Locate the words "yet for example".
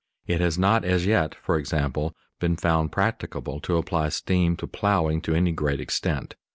1.05-2.15